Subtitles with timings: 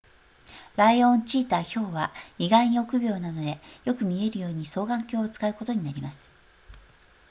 [0.77, 6.27] ライオンチーターヒョウは意外に憶病なのでよく見えるように双眼鏡を使うことになります